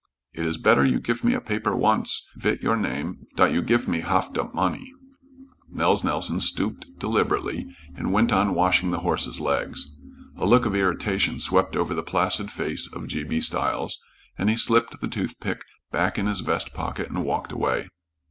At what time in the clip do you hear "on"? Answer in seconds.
8.33-8.55